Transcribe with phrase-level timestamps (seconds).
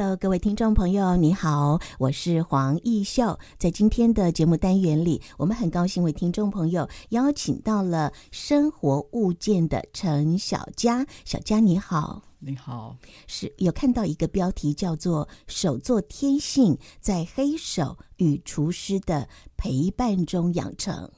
[0.00, 3.38] Hello，各位听众朋友，你好，我是黄义秀。
[3.58, 11.06] 在今天的节目单元里，我们很高兴为听众朋友邀请到了生活物件的陈小佳。
[11.26, 12.96] 小佳你好，你好，
[13.26, 21.10] 是有看到一个标题叫做“手作天性在黑手与厨师的陪伴中养成”。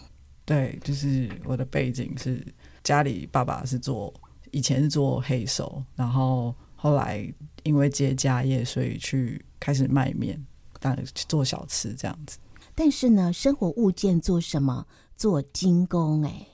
[0.45, 2.45] 对，就是我的背景是
[2.82, 4.12] 家里爸爸是做，
[4.51, 6.52] 以前是做黑手，然后。
[6.82, 7.32] 后来
[7.62, 10.36] 因为接家业，所以去开始卖面，
[10.80, 12.38] 当做小吃这样子。
[12.74, 14.84] 但是呢，生活物件做什么？
[15.16, 16.45] 做精工哎，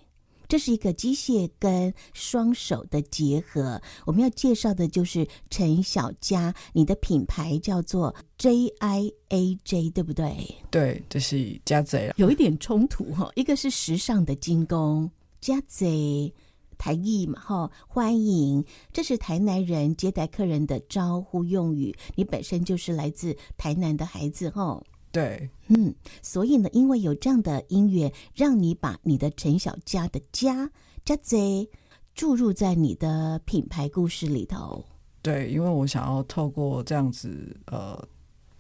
[0.46, 3.80] 这是一个机械跟双手的结合。
[4.05, 10.36] 我们要介绍的就是陈小佳，你的品牌叫做 J I A J，对不对？
[10.70, 12.12] 对，这是家贼。
[12.16, 15.10] 有一点冲突哈，一个是时尚的精工，
[15.41, 16.31] 家贼。
[16.79, 21.95] 台语嘛，哈，欢迎，这是台南人接待客人的招呼用语。
[22.15, 24.81] 你本身就是来自台南的孩子，哈。
[25.11, 30.71] 对，嗯，所以呢，因为有这样的音乐，让你把你的陈小佳的家
[31.05, 31.69] 家贼
[32.15, 34.84] 注入在你的品牌故事里头。
[35.21, 38.01] 对，因为我想要透过这样子，呃，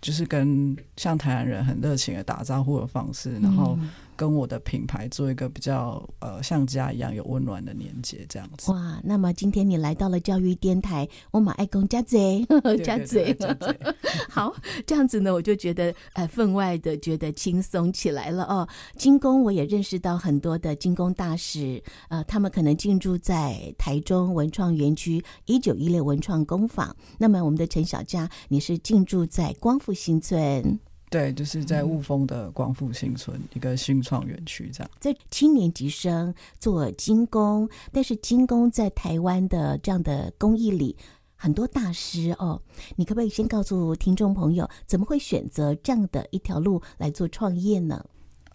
[0.00, 3.78] 就是跟像台南人很热情的打招呼的方式，然后。
[4.18, 8.72] 跟我的品牌做一个比较呃像家一样有温暖的连接，这样子。
[8.72, 12.44] 哇，那么今天你来到了教育电台，我马爱公家贼，
[12.84, 13.36] 家贼，
[14.28, 14.52] 好，
[14.84, 18.68] 这样子呢，我就觉得呃分外的觉得轻松起来了哦。
[18.96, 26.94] 金工我也认识到很多的金工大师，呃，他们可能进驻在台中文创园区一九一六文创工坊。
[27.18, 30.76] 那么我们的陈小佳，你是进驻在光复新村。
[31.10, 34.90] 对，就是在雾峰的光复新村、嗯、一个新创园区，这样。
[35.00, 40.94] 在七年级生做精工，但是精工在台湾的这样的工艺里
[41.34, 42.60] 很多大师哦。
[42.96, 48.04] 你可不可以先告诉听众朋友，怎么会选择这样的一条路来做创业呢？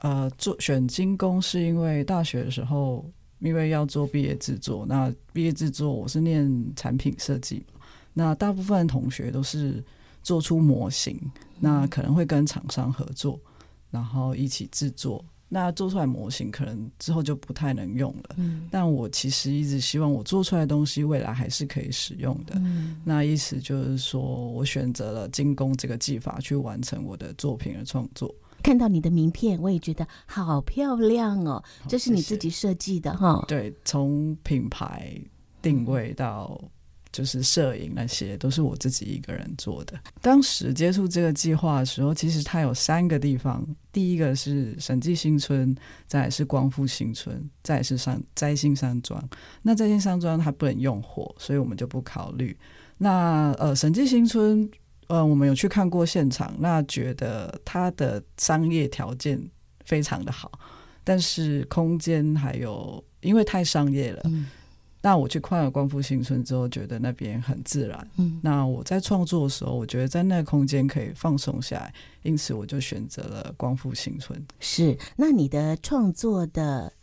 [0.02, 3.09] 呃，做选精工是因为大学的时候，
[3.40, 7.66] 因为要做毕业制作，那毕业制作我是念产品设计，
[8.14, 9.84] 那大部分同学都是。
[10.23, 11.19] 做出模型，
[11.59, 13.39] 那可能会跟厂商合作，
[13.91, 15.23] 然后一起制作。
[15.50, 18.35] 那做出来模型可能之后就不太能用了。
[18.38, 22.56] 嗯，但我其实一直希望我做出来的东西未来还是可以使用的。
[22.56, 24.19] 嗯，那意思就是说
[24.50, 28.34] 我选择了精工这个技法去完成我的作品的创作。
[28.63, 31.63] 看到你的名片，我也觉得好漂亮哦。
[31.88, 33.45] 这是你自己设计的哈？
[33.47, 35.16] 对，从品牌
[35.61, 36.59] 定位到。
[37.13, 39.97] 就是摄影那些都是我自己一个人做的。
[40.19, 45.73] 当时接触这个计划的时候，其实它有三个地方：第一个是审计新村，
[46.07, 49.23] 再是光复新村，再是上摘星山庄。
[49.62, 52.57] 那摘星山庄它不能用火，所以我们就不考虑。
[52.97, 54.68] 那呃，审计新村，
[55.07, 59.40] 呃，我们有去看过现场，那觉得它的商业条件
[59.85, 60.52] 非常的好，
[61.03, 64.23] 但是空间还有因为太商业了。
[65.06, 68.09] 那我去看了光复新村之后，觉得那边很自然。
[68.16, 74.41] 嗯，那我在创作的时候，我觉得在那个空间可以放松下来，因此我就选择了光复新村。
[74.62, 76.94] 是，那你的创作的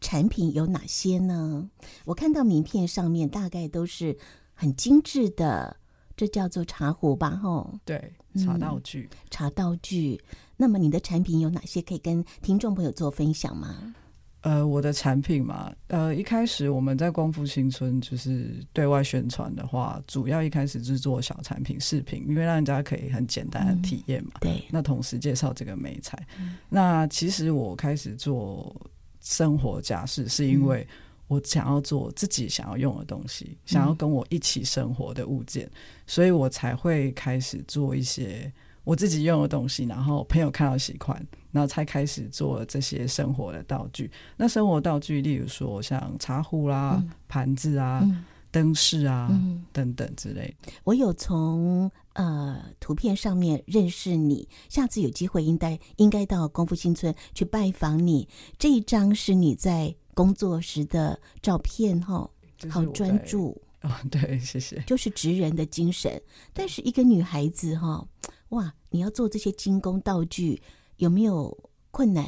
[0.00, 1.68] 产品有哪些呢？
[2.06, 4.16] 我看到名片上面大概都是
[4.54, 5.76] 很精致的，
[6.16, 7.38] 这叫做茶壶吧？
[7.42, 10.18] 吼，对，茶道具，嗯，茶道具。
[10.56, 13.94] 那么你的产品有哪些可以跟听众朋友做分享吗？
[14.42, 24.30] 呃，我的产品嘛，呃，一开始我们在光复新村就是对外宣传的话，主要一开始是做小产品视频，因为让人家可以很简单的体验嘛。
[24.36, 24.64] 嗯、对。
[24.70, 26.18] 那同时介绍这个美材。
[26.38, 28.74] 嗯、那其实我开始做
[29.20, 30.86] 生活家饰，是因为
[31.28, 35.70] 我想要做自己想要用的东西，嗯、想要跟我一起生活的物件，
[36.06, 38.50] 所以我才会开始做一些
[38.90, 41.24] 我自己用的东西，然后朋友看到喜欢。
[41.52, 44.08] 然后才开始做这些生活的道具。
[44.36, 50.72] 那生活道具，例如说像茶壶啦、嗯、盘子啊、嗯、灯饰啊、嗯、等等之类的。
[50.84, 58.28] 我有从呃图片上面认识你，下次有机会应该应该到功夫新村去拜访你。
[58.56, 62.30] 这一张是你在工作时的照片哈，
[62.70, 63.90] 好专注哦。
[64.08, 64.80] 对，谢谢。
[64.86, 66.22] 就是职人的精神。
[66.52, 68.06] 但是一个女孩子哈，
[68.50, 70.62] 哇，你要做这些精工道具。
[70.96, 71.56] 有没有
[71.90, 72.26] 困难？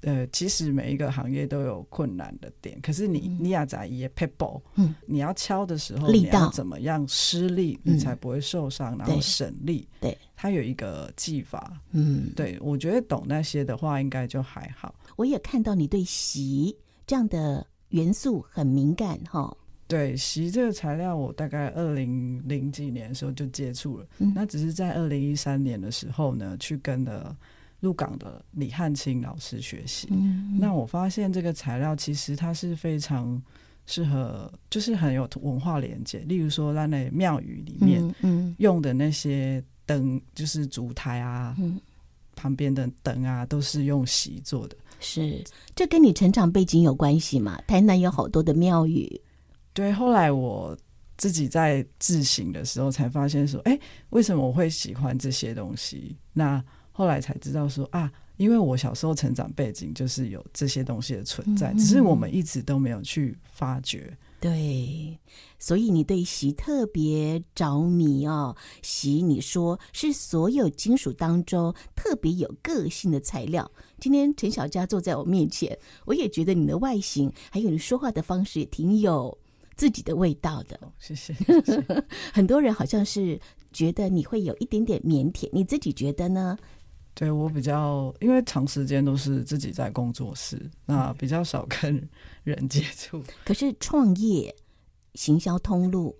[0.00, 9.86] 呃，其实每一个行业都有困难的点，可是你你要在一 pebble，嗯，你要敲的时候，力道你要怎么样施力，嗯你才不会受伤，然后省力。
[10.00, 11.78] 对，它有一个技法。
[11.90, 14.94] 嗯，对，我觉得懂那些的话，应该就还好。
[15.16, 16.74] 我也看到你对锡
[17.06, 19.54] 这样的元素很敏感哈。
[19.88, 27.36] 对，席这个材料，我大概二零零几年的时候就接触了，嗯，那只是在二零一三年的时候呢，去跟了。
[27.80, 33.40] 入港的李汉清老师学习，嗯，那我发现这个材料其实它是非常
[33.86, 36.18] 适合，就是很有文化连接。
[36.26, 41.80] 例如说，在那庙宇里面，嗯，用的那些灯，就是烛台啊，嗯，
[42.34, 44.76] 旁边的灯啊，都是用席做的。
[44.98, 45.44] 是，
[45.76, 47.62] 这跟你成长背景有关系吗？
[47.68, 49.20] 台南有好多的庙宇。
[49.78, 50.76] 对，后来我
[51.16, 53.78] 自己在自省的时候，才发现说，哎，
[54.10, 56.16] 为什么我会喜欢这些东西？
[56.32, 56.60] 那
[56.90, 64.18] 后来才知道说啊，因为我小时候成长背景就是有这些东西的存在，嗯、只是我们一直都没有去发掘。
[64.40, 65.16] 对，
[65.60, 68.56] 所以你对锡特别着迷哦。
[68.82, 73.70] 锡，你说是所有金属当中特别有个性的材料。
[74.00, 79.38] 今天陈小佳坐在我面前，我也觉得你的外形还有你说话的方式也挺有
[79.78, 80.78] 自己的味道的。
[80.82, 81.32] 哦、谢谢。
[81.62, 82.04] 谢谢
[82.34, 83.40] 很多人好像是
[83.72, 86.58] 觉得你会有一点点腼腆，你自己觉得呢？
[87.14, 92.08] 对，我比较，因为长时间都是自己在工作室，那比较少跟
[92.44, 93.22] 人接触。
[93.44, 94.54] 可是创业、
[95.14, 96.16] 行销通路，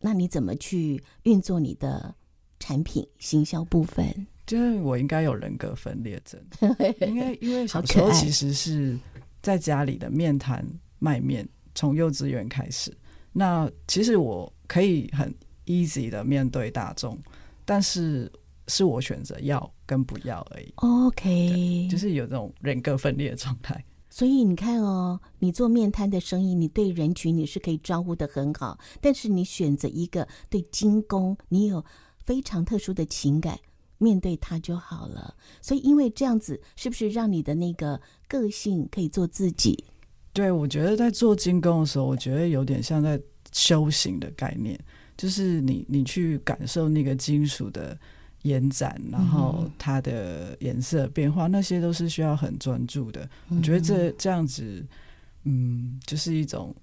[0.00, 2.14] 那你怎么去运作你的
[2.58, 4.26] 产品行销部分？
[4.46, 6.40] 就是我应该有人格分裂症，
[7.06, 8.98] 因为因为小时候其实是
[9.42, 10.66] 在家里的面谈
[10.98, 11.46] 卖面，
[11.78, 12.92] 从幼稚园开始。
[13.32, 15.32] 那其实我可以很
[15.66, 17.16] easy 的面对大众，
[17.64, 18.30] 但是。
[18.70, 20.70] 是我选择要跟不要而已。
[20.74, 23.82] OK，就是有这种人格分裂的状态。
[24.10, 31.82] 所以你看哦，你做面摊的生意，你对人群你是可以招呼的很好，但是你选择一个对精工你有
[32.26, 33.58] 非常特殊的情感，
[33.96, 35.34] 面对它就好了。
[35.62, 37.98] 所以因为这样子，是不是让你的那个
[38.28, 39.82] 个性可以做自己？
[40.38, 43.20] 对，我觉得在做金工的时候，我觉得有点像在
[43.50, 44.78] 修行的概念，
[45.16, 47.98] 就是你你去感受那个金属的。
[48.42, 53.28] 延展，然后它的颜色变化，嗯、那些都是需要很专注的。
[53.50, 54.86] 嗯、我觉得这这样子，
[55.42, 56.74] 嗯，就是一种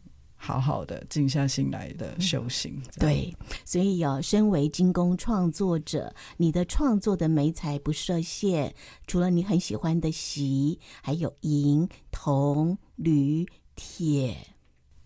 [0.45, 2.75] 好好的静下心来的修行。
[2.75, 8.71] 嗯、对，所以要、哦、身为精工创作者，你的创作的媒材不设限，
[9.07, 14.37] 除了你很喜欢的锡，还有银、铜、铝、铁。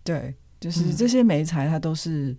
[0.04, 2.38] 对，就是这些媒材，它都是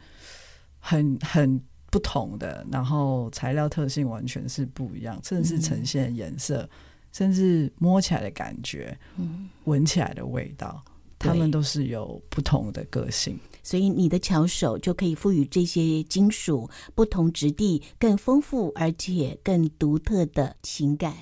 [0.79, 1.61] 很很。
[1.93, 6.69] 不同的，然后材料特性完全是不一样，甚至呈现颜色，嗯、
[7.11, 10.81] 甚至摸起来的感觉，嗯，闻起来的味道，
[11.21, 13.39] 它们都是有不同的个性。
[13.63, 21.15] 所以你的巧手就可以赋予这些金属不同质地更丰富而且更独特的情感。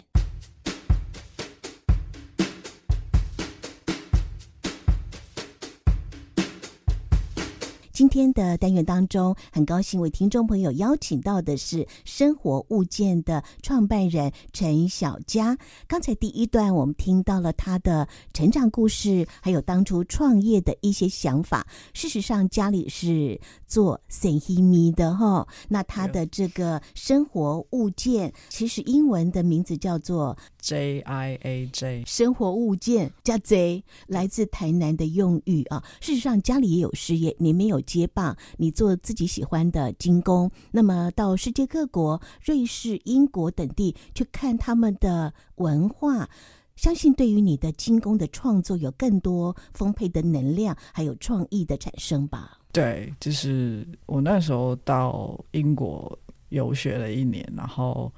[7.99, 15.59] 今天的单元当中，很高兴为听众朋友邀请到的是生活物件的创办人陈小佳。
[15.89, 21.67] 刚才第一段我们听到了他的成长故事，还有当初创业的一些想法。
[21.93, 25.45] 事实上，家里是做生意米的哈。
[25.67, 35.83] 那他的这个生活物件，其实英文的名字叫做 J I A J，生活物件加 J，来自台南的用语啊。
[36.01, 37.83] 事实上，家里也有事业，你没有。
[37.89, 46.29] 接棒，你做自己喜欢的金工，那么到世界各国、瑞士、英国等地去看他们的文化，
[46.77, 52.59] 相信对于你的金工的创作有更多丰沛的能量，还有创意的产生吧。
[52.73, 56.17] 对，就是我那时候到英国
[56.51, 58.13] 游学了一年，然后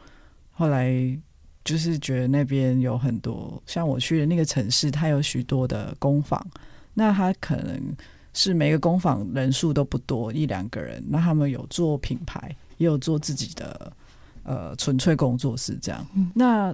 [0.50, 0.92] 后来
[1.64, 6.44] 就是觉得那边有很多，像我去的那个城市，它有许多的工坊，
[6.92, 7.80] 那它可能。
[8.32, 11.04] 是每个工坊人数都不多，一两个人。
[11.08, 13.92] 那他们有做品牌，也有做自己的
[14.44, 16.06] 呃纯粹工作室这样。
[16.14, 16.72] 嗯、那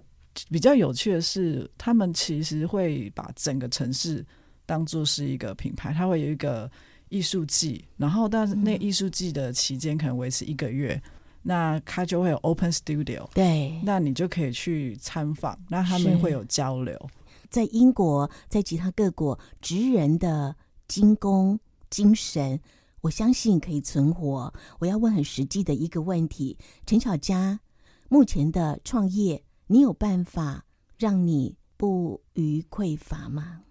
[0.50, 4.24] 比较有趣的是，他们其实会把整个城市
[4.66, 6.70] 当做是一个品牌，它会有一个
[7.08, 11.10] 艺术季，然后但是那艺术季的期间可能维持一个月，嗯、
[11.42, 17.08] 那他就会有 open studio，对，那你就可以去参访，那他们会有交流。
[17.48, 20.54] 在英国，在其他各国，职人的。
[20.88, 21.58] 金工
[21.90, 22.60] 精神，
[23.00, 24.52] 我相信可以存活。
[24.78, 27.60] 我要问很实际的一个问题：陈小佳，
[28.08, 30.64] 目前的创业，你有办法
[30.98, 33.62] 让你不虞匮乏吗？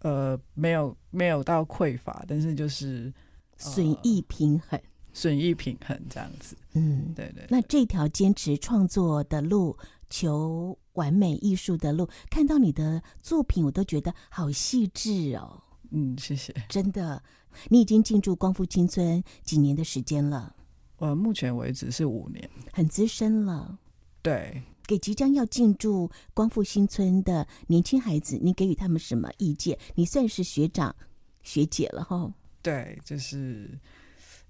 [0.00, 3.12] 呃，没有，没有到匮乏，但是就是
[3.56, 4.78] 损益平衡，
[5.12, 6.56] 损益平衡这样子。
[6.74, 7.46] 嗯，对，对对。
[7.48, 9.76] 那这条坚持创作的路，
[10.10, 15.62] 求完美艺术的路，看到你的作品，我都觉得好细致哦。
[15.96, 16.52] 嗯，谢谢。
[16.68, 17.22] 真的，
[17.68, 20.56] 你已经进驻光复青村几年的时间了？
[20.98, 23.78] 呃，目前为止是五年，很资深了。
[24.20, 29.78] 对，给即将要进驻光复新村的年轻孩子，你给予他们什么意见？
[29.94, 30.94] 你算是学长
[31.42, 32.32] 学姐了哈。
[32.60, 33.78] 对，就是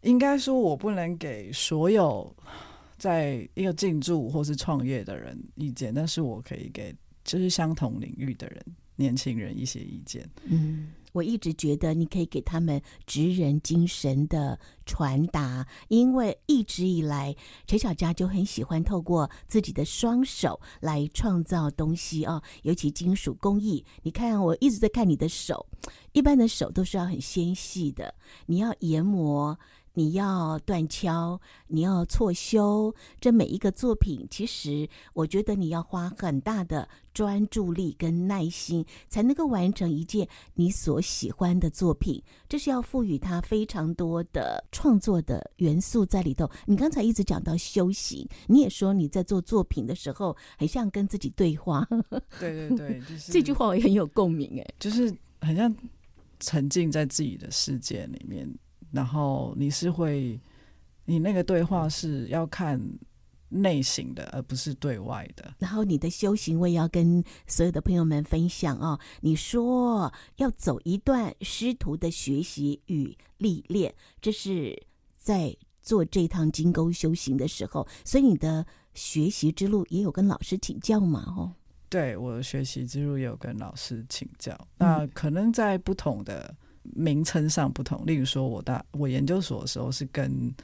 [0.00, 2.34] 应该说，我不能给所有
[2.96, 8.64] 在一个进驻或是创业的人意见，但是我可以给就是相同领域的人、
[8.96, 10.26] 年轻人一些意见。
[10.44, 10.92] 嗯。
[11.14, 17.36] 我一直觉得你可以给他们职人精神的传达，因为一直以来
[17.68, 23.84] 陈小佳就很喜欢透过自己的双手来创造东西哦，尤其金属工艺。
[24.02, 25.66] 你看，我一直在看你的手，
[26.12, 28.16] 一般的手都是要很纤细的，
[28.46, 29.56] 你要研磨。
[29.94, 42.20] 你要断敲，你要错修，这每一个作品，其实我觉得你要花很大的专注力跟耐心，才能够完成一件你所喜欢的作品。
[42.48, 46.50] 这是要赋予它非常多的创作的元素在里头。
[46.66, 51.86] 你刚才一直讲到修行，你也说你在做作品的时候，很像跟自己对话。
[52.40, 55.72] 对对对，就 是这句话我也很有共鸣哎，就是很像
[56.40, 58.52] 沉浸在自己的世界里面。
[58.94, 60.40] 然后你是会，
[61.04, 62.80] 你那个对话是要看
[63.48, 65.52] 内省的，而不是对外的。
[65.58, 68.96] 然后你的修行，我也要跟所有的朋友们分享哦。
[69.20, 74.80] 你说要走一段师徒的学习与历练，这是
[75.16, 81.34] 在做这趟金钩修行的时候，所以你的学习之路也有跟老师请教嘛？
[81.36, 81.52] 哦，
[81.88, 84.56] 对，我的学习之路也有跟老师请教。
[84.78, 86.54] 那可能在不同的。
[86.94, 90.54] 名称上不同，例如说，我大我研究所的时候是跟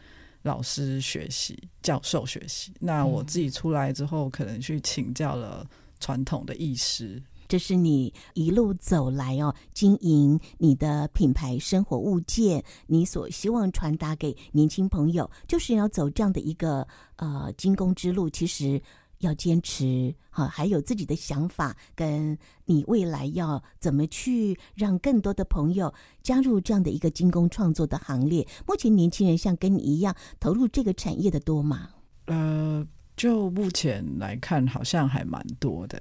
[0.43, 2.73] 老师学习、教授学习。
[2.79, 5.67] 那我自己出来之后，可能去请教了
[5.99, 7.23] 传统的艺师。
[7.49, 16.87] 这是你一路走来哦，经营你的品牌生活物件，你所希望传达给年轻朋友，就是要走这样的一个
[17.17, 18.31] 呃精工之路。
[18.31, 18.81] 其实。
[19.21, 22.37] 要坚持，好，还有自己的想法，跟
[22.67, 28.47] 你未来要怎么去让更多的朋友加入这样的一个精工创作的行列。
[28.67, 31.89] 目前年轻人像跟你一样投入这个产业的多吗？
[32.27, 32.87] 呃，
[33.17, 36.01] 就目前来看，好像还蛮多的。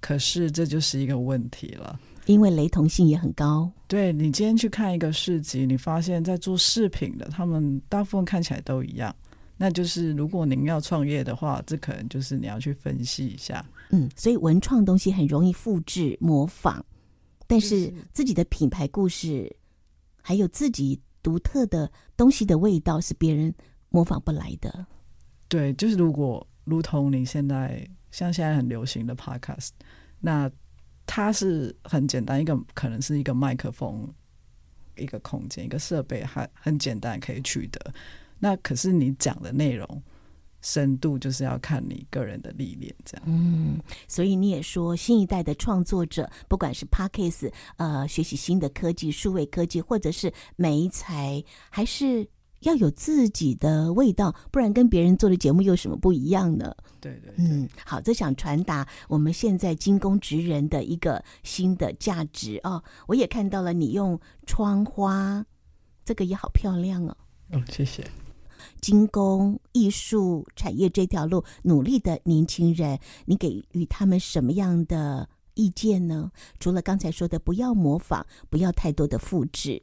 [0.00, 3.70] 可是这就是一个问题了，因为雷同性也很高。
[3.86, 9.14] 对，你今天去看一个市集，你发现在做饰品的，他们大部分看起来都一样。
[9.62, 13.64] 那就是，如果您要创业的话，这可能就是你要去分析一下。
[13.90, 16.84] 嗯，所以文创东西很容易复制模仿，
[17.46, 19.54] 但是自己的品牌故事，
[20.20, 23.54] 还有自己独特的东西的味道，是别人
[23.88, 24.84] 模仿不来的。
[25.46, 29.68] 对，就是如果如同你现在像现在很流行的 Podcast，
[30.18, 30.50] 那
[31.06, 34.12] 它是很简单，一个可能是一个麦克风，
[34.96, 37.94] 一个空间，一个设备，还很简单可以取得。
[38.44, 40.02] 那可是你讲的内容
[40.62, 43.24] 深度，就是要看你个人的历练，这样。
[43.26, 52.28] 嗯，所以你也说，新一代的创作者，不管是 Podcast 呃，学习新的科技、数位科技，或者是媒材，还是
[52.62, 56.74] 要有自己的味道，不然跟别人做的节目又有什么不一样呢？
[57.00, 62.82] 对对，对，嗯，好，这想传达我们现在精工职人的一个新的价值哦。
[63.06, 65.44] 我也看到了你用窗花，
[66.04, 67.16] 这个也好漂亮哦。
[67.50, 68.04] 哦，谢谢。
[68.82, 76.30] 金工艺术产业这条路努力的年轻人，你给予他们什么样的意见呢？
[76.58, 79.80] 除了刚才说的，不要模仿，不要太多的复制。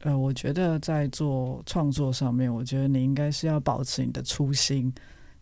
[0.00, 4.92] 呃，我觉得在做创作上面，我觉得你应该是要保持你的初心，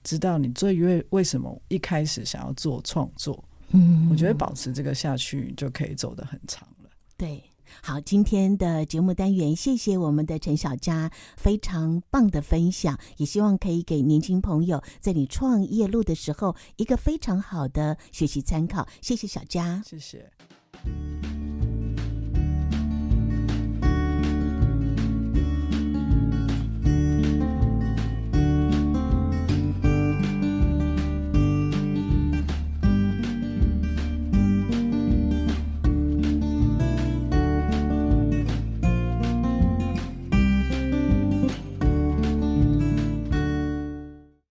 [0.04, 3.42] 知道你最为为什么一开始想要做创作。
[3.70, 6.90] 嗯，我觉得保持这个下去，就可以走得很长了。
[7.16, 7.42] 对。
[7.82, 18.86] 好，今天的节目单元，谢谢我们的陈小佳非常棒的分享，也希望可以给年轻朋友在你创业路的时候一个非常好的学习参考。
[19.00, 20.30] 谢谢小佳，谢谢。